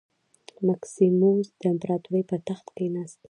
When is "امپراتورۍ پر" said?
1.73-2.39